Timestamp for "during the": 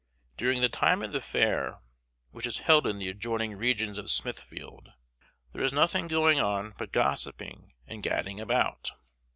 0.35-0.67